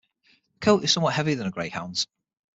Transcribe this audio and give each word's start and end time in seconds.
The 0.53 0.59
coat 0.65 0.83
is 0.83 0.91
somewhat 0.91 1.13
heavier 1.13 1.35
than 1.35 1.45
a 1.45 1.51
Greyhound's. 1.51 2.07